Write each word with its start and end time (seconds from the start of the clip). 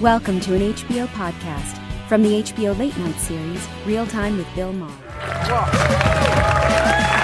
Welcome 0.00 0.38
to 0.40 0.54
an 0.54 0.60
HBO 0.74 1.08
podcast 1.08 1.76
from 2.06 2.22
the 2.22 2.40
HBO 2.40 2.78
Late 2.78 2.96
Night 2.98 3.16
series, 3.16 3.66
Real 3.84 4.06
Time 4.06 4.36
with 4.36 4.46
Bill 4.54 4.72
Maher. 4.72 4.94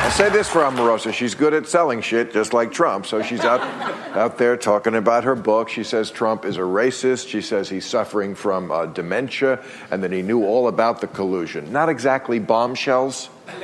I'll 0.02 0.10
say 0.10 0.28
this 0.28 0.48
for 0.48 0.62
Omarosa. 0.62 1.14
She's 1.14 1.36
good 1.36 1.54
at 1.54 1.68
selling 1.68 2.00
shit, 2.00 2.32
just 2.32 2.52
like 2.52 2.72
Trump. 2.72 3.06
So 3.06 3.22
she's 3.22 3.42
out, 3.42 3.60
out 4.16 4.38
there 4.38 4.56
talking 4.56 4.96
about 4.96 5.22
her 5.22 5.36
book. 5.36 5.68
She 5.68 5.84
says 5.84 6.10
Trump 6.10 6.44
is 6.44 6.56
a 6.56 6.62
racist. 6.62 7.28
She 7.28 7.42
says 7.42 7.68
he's 7.68 7.86
suffering 7.86 8.34
from 8.34 8.72
uh, 8.72 8.86
dementia 8.86 9.62
and 9.92 10.02
that 10.02 10.10
he 10.10 10.22
knew 10.22 10.44
all 10.44 10.66
about 10.66 11.00
the 11.00 11.06
collusion. 11.06 11.70
Not 11.70 11.88
exactly 11.88 12.40
bombshells. 12.40 13.30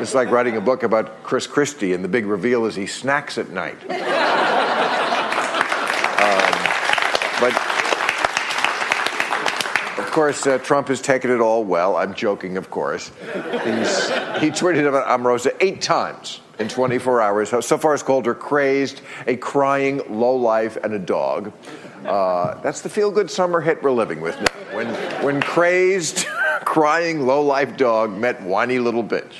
it's 0.00 0.14
like 0.14 0.30
writing 0.30 0.56
a 0.56 0.60
book 0.62 0.84
about 0.84 1.22
Chris 1.22 1.46
Christie, 1.46 1.92
and 1.92 2.02
the 2.02 2.08
big 2.08 2.24
reveal 2.24 2.64
is 2.64 2.74
he 2.74 2.86
snacks 2.86 3.36
at 3.36 3.50
night. 3.50 3.76
But 7.40 7.52
of 9.98 10.10
course, 10.14 10.46
uh, 10.46 10.58
Trump 10.58 10.88
has 10.88 11.00
taken 11.00 11.30
it 11.30 11.40
all 11.40 11.62
well. 11.62 11.96
I'm 11.96 12.14
joking, 12.14 12.56
of 12.56 12.68
course. 12.68 13.12
He's, 13.22 14.08
he 14.40 14.50
tweeted 14.50 14.88
about 14.88 15.06
Omarosa 15.06 15.56
eight 15.60 15.80
times 15.80 16.40
in 16.58 16.68
24 16.68 17.20
hours. 17.20 17.48
So 17.50 17.78
far, 17.78 17.92
has 17.92 18.02
called 18.02 18.26
her 18.26 18.34
crazed, 18.34 19.02
a 19.26 19.36
crying 19.36 20.02
lowlife, 20.08 20.76
and 20.76 20.94
a 20.94 20.98
dog. 20.98 21.52
Uh, 22.04 22.60
that's 22.60 22.80
the 22.80 22.88
feel-good 22.88 23.30
summer 23.30 23.60
hit 23.60 23.82
we're 23.82 23.92
living 23.92 24.20
with 24.20 24.36
now. 24.40 24.76
When, 24.76 24.88
when 25.24 25.40
crazed, 25.40 26.26
crying 26.64 27.26
lowlife 27.26 27.76
dog 27.76 28.16
met 28.16 28.42
whiny 28.42 28.78
little 28.78 29.04
bitch. 29.04 29.32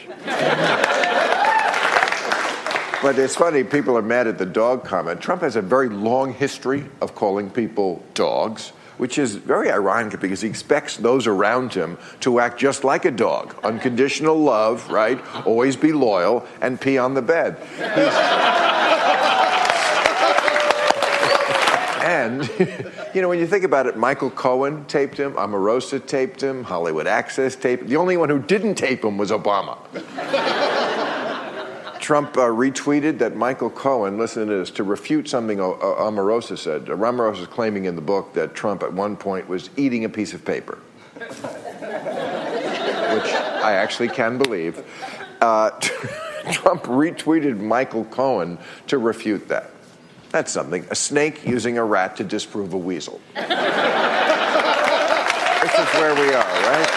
But 3.03 3.19
it's 3.19 3.35
funny, 3.35 3.65
people 3.65 3.97
are 3.97 4.03
mad 4.03 4.27
at 4.27 4.37
the 4.37 4.45
dog 4.45 4.85
comment. 4.85 5.23
Trump 5.23 5.41
has 5.41 5.57
a 5.57 5.63
very 5.63 5.89
long 5.89 6.35
history 6.35 6.85
of 7.01 7.15
calling 7.15 7.49
people 7.49 8.05
dogs, 8.13 8.73
which 8.99 9.17
is 9.17 9.37
very 9.37 9.71
ironic 9.71 10.21
because 10.21 10.43
he 10.43 10.49
expects 10.51 10.99
those 10.99 11.27
around 11.27 11.73
him 11.73 11.97
to 12.21 12.41
act 12.41 12.61
just 12.61 12.85
like 12.85 13.07
a 13.07 13.11
dog. 13.11 13.57
Unconditional 13.65 14.37
love, 14.39 14.91
right? 14.91 15.19
Always 15.47 15.77
be 15.77 15.93
loyal 15.93 16.47
and 16.61 16.79
pee 16.79 16.99
on 16.99 17.15
the 17.15 17.23
bed. 17.23 17.57
and, 22.05 22.47
you 23.15 23.23
know, 23.23 23.31
when 23.31 23.39
you 23.39 23.47
think 23.47 23.65
about 23.65 23.87
it, 23.87 23.97
Michael 23.97 24.31
Cohen 24.31 24.85
taped 24.85 25.19
him, 25.19 25.33
Omarosa 25.33 26.07
taped 26.07 26.43
him, 26.43 26.65
Hollywood 26.65 27.07
Access 27.07 27.57
taped 27.57 27.85
him. 27.85 27.89
The 27.89 27.97
only 27.97 28.19
one 28.19 28.29
who 28.29 28.41
didn't 28.41 28.75
tape 28.75 29.03
him 29.03 29.17
was 29.17 29.31
Obama. 29.31 29.79
Trump 32.11 32.37
uh, 32.37 32.41
retweeted 32.41 33.19
that 33.19 33.37
Michael 33.37 33.71
Cohen, 33.71 34.19
listen 34.19 34.49
to 34.49 34.55
this, 34.57 34.73
to 34.73 34.83
refute 34.83 35.29
something 35.29 35.59
Omarosa 35.59 36.59
said. 36.59 36.87
Omarosa 36.87 37.43
is 37.43 37.47
claiming 37.47 37.85
in 37.85 37.95
the 37.95 38.03
book 38.03 38.33
that 38.33 38.53
Trump 38.53 38.83
at 38.83 38.93
one 38.93 39.17
point 39.17 39.49
was 39.49 39.71
eating 39.77 40.05
a 40.05 40.09
piece 40.09 40.35
of 40.35 40.45
paper, 40.45 40.81
which 41.15 41.31
I 43.63 43.75
actually 43.75 44.09
can 44.09 44.39
believe. 44.39 44.85
Uh, 45.41 45.71
Trump 46.51 46.83
retweeted 46.83 47.61
Michael 47.61 48.05
Cohen 48.07 48.59
to 48.89 48.99
refute 48.99 49.47
that. 49.47 49.71
That's 50.31 50.51
something. 50.51 50.85
A 50.91 50.97
snake 50.97 51.47
using 51.47 51.79
a 51.79 51.85
rat 51.85 52.17
to 52.17 52.25
disprove 52.25 52.73
a 52.73 52.77
weasel. 52.77 53.21
this 53.37 53.45
is 55.79 55.95
where 55.95 56.17
we 56.17 56.35
are, 56.35 56.43
right? 56.73 56.90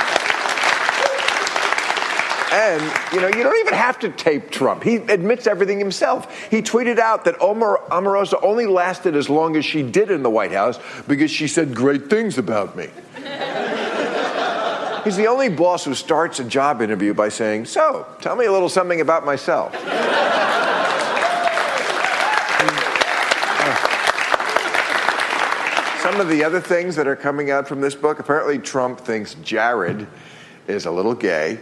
And, 2.53 2.83
you 3.11 3.19
know, 3.19 3.29
you 3.35 3.41
don't 3.41 3.59
even 3.61 3.73
have 3.73 3.97
to 3.99 4.09
tape 4.09 4.51
Trump. 4.51 4.83
He 4.83 4.97
admits 4.97 5.47
everything 5.47 5.79
himself. 5.79 6.31
He 6.51 6.61
tweeted 6.61 6.99
out 6.99 7.25
that 7.25 7.41
Omar 7.41 7.81
Omarosa 7.89 8.37
only 8.43 8.67
lasted 8.67 9.15
as 9.15 9.27
long 9.27 9.55
as 9.55 9.65
she 9.65 9.81
did 9.81 10.11
in 10.11 10.21
the 10.21 10.29
White 10.29 10.51
House 10.51 10.77
because 11.07 11.31
she 11.31 11.47
said 11.47 11.73
great 11.73 12.11
things 12.11 12.37
about 12.37 12.75
me. 12.75 12.89
He's 15.03 15.17
the 15.17 15.25
only 15.25 15.49
boss 15.49 15.83
who 15.83 15.95
starts 15.95 16.39
a 16.39 16.43
job 16.43 16.83
interview 16.83 17.15
by 17.15 17.29
saying, 17.29 17.65
So, 17.65 18.05
tell 18.21 18.35
me 18.35 18.45
a 18.45 18.51
little 18.51 18.69
something 18.69 19.01
about 19.01 19.25
myself. 19.25 19.75
Uh, 23.65 23.77
some 26.01 26.19
of 26.19 26.27
the 26.27 26.43
other 26.43 26.59
things 26.59 26.97
that 26.97 27.07
are 27.07 27.15
coming 27.15 27.49
out 27.49 27.65
from 27.67 27.79
this 27.79 27.95
book 27.95 28.19
apparently, 28.19 28.59
Trump 28.59 28.99
thinks 28.99 29.35
Jared 29.35 30.05
is 30.67 30.85
a 30.85 30.91
little 30.91 31.15
gay. 31.15 31.59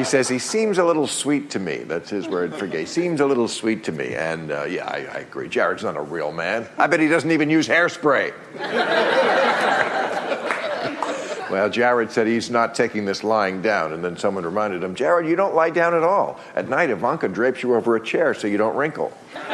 He 0.00 0.04
says 0.04 0.28
he 0.30 0.38
seems 0.38 0.78
a 0.78 0.84
little 0.84 1.06
sweet 1.06 1.50
to 1.50 1.58
me. 1.58 1.80
That's 1.80 2.08
his 2.08 2.26
word 2.26 2.54
for 2.54 2.66
gay. 2.66 2.86
Seems 2.86 3.20
a 3.20 3.26
little 3.26 3.46
sweet 3.46 3.84
to 3.84 3.92
me. 3.92 4.14
And 4.14 4.50
uh, 4.50 4.64
yeah, 4.64 4.86
I, 4.86 5.00
I 5.00 5.18
agree. 5.18 5.46
Jared's 5.46 5.84
not 5.84 5.94
a 5.94 6.00
real 6.00 6.32
man. 6.32 6.66
I 6.78 6.86
bet 6.86 7.00
he 7.00 7.08
doesn't 7.08 7.30
even 7.30 7.50
use 7.50 7.68
hairspray. 7.68 8.32
well, 11.50 11.68
Jared 11.68 12.10
said 12.10 12.26
he's 12.26 12.48
not 12.48 12.74
taking 12.74 13.04
this 13.04 13.22
lying 13.22 13.60
down. 13.60 13.92
And 13.92 14.02
then 14.02 14.16
someone 14.16 14.42
reminded 14.42 14.82
him, 14.82 14.94
Jared, 14.94 15.28
you 15.28 15.36
don't 15.36 15.54
lie 15.54 15.68
down 15.68 15.92
at 15.92 16.02
all. 16.02 16.40
At 16.54 16.70
night, 16.70 16.88
Ivanka 16.88 17.28
drapes 17.28 17.62
you 17.62 17.74
over 17.74 17.94
a 17.94 18.02
chair 18.02 18.32
so 18.32 18.46
you 18.46 18.56
don't 18.56 18.76
wrinkle. 18.76 19.12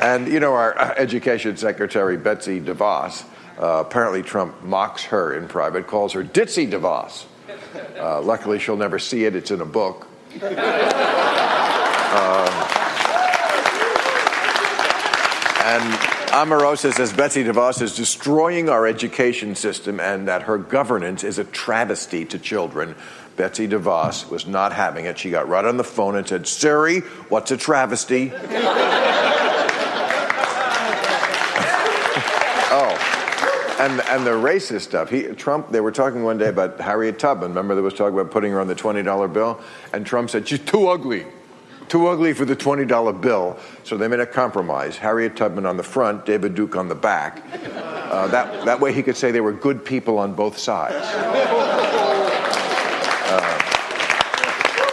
and 0.00 0.26
you 0.26 0.40
know, 0.40 0.54
our 0.54 0.76
uh, 0.76 0.94
education 0.96 1.56
secretary, 1.56 2.16
Betsy 2.16 2.60
DeVos, 2.60 3.24
uh, 3.58 3.84
apparently, 3.86 4.22
Trump 4.22 4.62
mocks 4.62 5.04
her 5.04 5.34
in 5.34 5.48
private, 5.48 5.86
calls 5.86 6.12
her 6.12 6.24
Ditzy 6.24 6.70
DeVos. 6.70 7.24
Uh, 7.98 8.20
luckily, 8.20 8.58
she'll 8.58 8.76
never 8.76 8.98
see 8.98 9.24
it, 9.24 9.36
it's 9.36 9.50
in 9.50 9.60
a 9.60 9.66
book. 9.66 10.08
Uh, 12.16 12.74
and 15.64 15.82
Omarosa 16.34 16.92
says 16.92 17.12
Betsy 17.12 17.42
DeVos 17.42 17.80
is 17.80 17.96
destroying 17.96 18.68
our 18.68 18.86
education 18.86 19.54
system 19.54 19.98
and 19.98 20.28
that 20.28 20.42
her 20.42 20.58
governance 20.58 21.24
is 21.24 21.38
a 21.38 21.44
travesty 21.44 22.24
to 22.26 22.38
children. 22.38 22.94
Betsy 23.36 23.66
DeVos 23.66 24.28
was 24.28 24.46
not 24.46 24.72
having 24.72 25.06
it. 25.06 25.18
She 25.18 25.30
got 25.30 25.48
right 25.48 25.64
on 25.64 25.76
the 25.76 25.84
phone 25.84 26.16
and 26.16 26.28
said, 26.28 26.46
Siri, 26.46 27.00
what's 27.30 27.50
a 27.50 27.56
travesty? 27.56 28.32
and 33.84 34.00
and 34.02 34.26
the 34.26 34.30
racist 34.30 34.82
stuff. 34.82 35.10
He 35.10 35.22
Trump. 35.34 35.70
They 35.70 35.80
were 35.80 35.92
talking 35.92 36.22
one 36.22 36.38
day 36.38 36.48
about 36.48 36.80
Harriet 36.80 37.18
Tubman. 37.18 37.50
Remember, 37.50 37.74
there 37.74 37.84
was 37.84 37.94
talking 37.94 38.18
about 38.18 38.32
putting 38.32 38.52
her 38.52 38.60
on 38.60 38.66
the 38.66 38.74
twenty 38.74 39.02
dollar 39.02 39.28
bill, 39.28 39.60
and 39.92 40.06
Trump 40.06 40.30
said 40.30 40.48
she's 40.48 40.60
too 40.60 40.88
ugly, 40.88 41.26
too 41.88 42.06
ugly 42.06 42.32
for 42.32 42.46
the 42.46 42.56
twenty 42.56 42.86
dollar 42.86 43.12
bill. 43.12 43.58
So 43.82 43.96
they 43.96 44.08
made 44.08 44.20
a 44.20 44.26
compromise: 44.26 44.96
Harriet 44.96 45.36
Tubman 45.36 45.66
on 45.66 45.76
the 45.76 45.82
front, 45.82 46.24
David 46.24 46.54
Duke 46.54 46.76
on 46.76 46.88
the 46.88 46.94
back. 46.94 47.42
Uh, 47.74 48.26
that 48.28 48.64
that 48.64 48.80
way 48.80 48.92
he 48.92 49.02
could 49.02 49.16
say 49.16 49.30
they 49.30 49.42
were 49.42 49.52
good 49.52 49.84
people 49.84 50.18
on 50.18 50.34
both 50.34 50.56
sides. 50.56 50.96
Uh, 53.26 53.60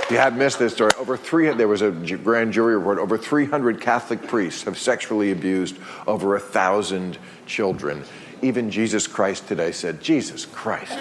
you 0.09 0.17
had 0.17 0.35
missed 0.35 0.59
this 0.59 0.73
story. 0.73 0.91
Over 0.97 1.15
three, 1.15 1.49
there 1.53 1.69
was 1.69 1.81
a 1.81 1.91
grand 1.91 2.51
jury 2.51 2.75
report. 2.75 2.97
Over 2.97 3.17
300 3.17 3.79
Catholic 3.79 4.27
priests 4.27 4.63
have 4.63 4.77
sexually 4.77 5.31
abused 5.31 5.77
over 6.05 6.35
a 6.35 6.39
thousand 6.39 7.17
children 7.45 8.03
even 8.41 8.69
Jesus 8.69 9.07
Christ 9.07 9.47
today 9.47 9.71
said, 9.71 10.01
Jesus 10.01 10.45
Christ. 10.45 10.91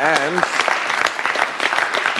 and 0.00 0.44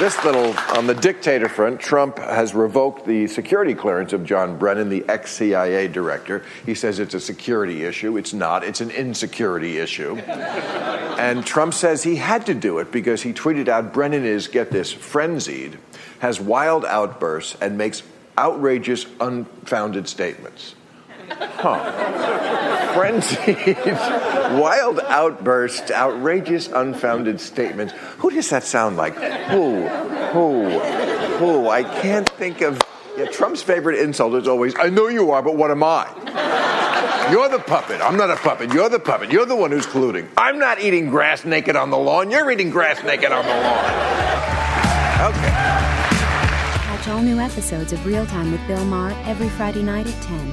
this 0.01 0.25
little, 0.25 0.55
on 0.75 0.87
the 0.87 0.95
dictator 0.95 1.47
front, 1.47 1.79
Trump 1.79 2.19
has 2.19 2.55
revoked 2.55 3.05
the 3.05 3.27
security 3.27 3.75
clearance 3.75 4.15
of 4.15 4.25
John 4.25 4.57
Brennan, 4.57 4.89
the 4.89 5.05
ex 5.09 5.31
CIA 5.33 5.89
director. 5.89 6.43
He 6.65 6.75
says 6.75 6.99
it's 6.99 7.13
a 7.13 7.21
security 7.21 7.85
issue. 7.85 8.17
It's 8.17 8.33
not, 8.33 8.65
it's 8.65 8.81
an 8.81 8.91
insecurity 8.91 9.77
issue. 9.77 10.17
and 10.17 11.45
Trump 11.45 11.75
says 11.75 12.03
he 12.03 12.17
had 12.17 12.47
to 12.47 12.55
do 12.55 12.79
it 12.79 12.91
because 12.91 13.21
he 13.21 13.35
tweeted 13.35 13.69
out 13.69 13.93
Brennan 13.93 14.25
is, 14.25 14.49
get 14.49 14.71
this, 14.71 14.91
frenzied, 14.91 15.79
has 16.21 16.41
wild 16.41 16.87
outbursts, 16.87 17.59
and 17.61 17.77
makes 17.77 18.03
outrageous, 18.39 19.05
unfounded 19.21 20.09
statements. 20.09 20.77
Huh. 21.31 22.95
frenzied, 22.95 23.77
wild 24.61 25.01
outbursts, 25.01 25.91
outrageous, 25.91 26.69
unfounded 26.69 27.41
statements. 27.41 27.93
Who 28.19 28.31
does 28.31 28.51
that 28.51 28.65
sound 28.65 28.97
like? 28.97 29.15
Who? 29.15 29.87
Who? 29.89 30.79
Who? 31.39 31.69
I 31.69 31.83
can't 31.85 32.29
think 32.31 32.61
of. 32.63 32.81
Yeah, 33.17 33.27
Trump's 33.27 33.63
favorite 33.63 33.99
insult 33.99 34.35
is 34.35 34.49
always, 34.49 34.75
I 34.79 34.89
know 34.89 35.09
you 35.09 35.31
are, 35.33 35.43
but 35.43 35.57
what 35.57 35.71
am 35.71 35.83
I? 35.83 36.07
You're 37.31 37.49
the 37.49 37.59
puppet. 37.59 38.01
I'm 38.01 38.17
not 38.17 38.31
a 38.31 38.37
puppet. 38.37 38.73
You're 38.73 38.89
the 38.89 38.99
puppet. 38.99 39.31
You're 39.31 39.47
the 39.47 39.55
one 39.57 39.71
who's 39.71 39.87
colluding. 39.87 40.29
I'm 40.37 40.59
not 40.59 40.81
eating 40.81 41.11
grass 41.11 41.45
naked 41.45 41.77
on 41.77 41.91
the 41.91 41.99
lawn. 41.99 42.31
You're 42.31 42.51
eating 42.51 42.71
grass 42.71 43.03
naked 43.05 43.31
on 43.31 43.45
the 43.45 43.51
lawn. 43.51 43.85
Okay. 45.31 45.51
Catch 46.87 47.09
all 47.09 47.21
new 47.21 47.39
episodes 47.39 47.93
of 47.93 48.05
Real 48.07 48.27
Time 48.27 48.51
with 48.51 48.67
Bill 48.67 48.85
Maher 48.85 49.13
every 49.27 49.49
Friday 49.51 49.83
night 49.83 50.07
at 50.07 50.23
10, 50.23 50.53